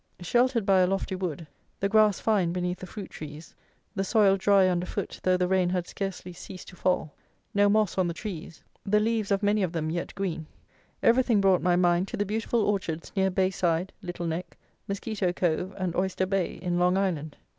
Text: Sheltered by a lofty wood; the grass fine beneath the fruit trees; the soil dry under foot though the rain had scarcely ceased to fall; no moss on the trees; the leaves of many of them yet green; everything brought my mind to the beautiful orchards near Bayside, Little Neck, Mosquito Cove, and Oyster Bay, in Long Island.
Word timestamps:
Sheltered 0.21 0.65
by 0.65 0.79
a 0.79 0.87
lofty 0.87 1.13
wood; 1.13 1.45
the 1.79 1.87
grass 1.87 2.19
fine 2.19 2.51
beneath 2.51 2.79
the 2.79 2.87
fruit 2.87 3.11
trees; 3.11 3.53
the 3.93 4.03
soil 4.03 4.35
dry 4.35 4.67
under 4.67 4.87
foot 4.87 5.19
though 5.21 5.37
the 5.37 5.47
rain 5.47 5.69
had 5.69 5.85
scarcely 5.87 6.33
ceased 6.33 6.69
to 6.69 6.75
fall; 6.75 7.13
no 7.53 7.69
moss 7.69 7.99
on 7.99 8.07
the 8.07 8.13
trees; 8.15 8.63
the 8.83 8.99
leaves 8.99 9.29
of 9.29 9.43
many 9.43 9.61
of 9.61 9.73
them 9.73 9.91
yet 9.91 10.15
green; 10.15 10.47
everything 11.03 11.39
brought 11.39 11.61
my 11.61 11.75
mind 11.75 12.07
to 12.07 12.17
the 12.17 12.25
beautiful 12.25 12.63
orchards 12.65 13.11
near 13.15 13.29
Bayside, 13.29 13.93
Little 14.01 14.25
Neck, 14.25 14.57
Mosquito 14.87 15.31
Cove, 15.33 15.71
and 15.77 15.95
Oyster 15.95 16.25
Bay, 16.25 16.53
in 16.55 16.79
Long 16.79 16.97
Island. 16.97 17.37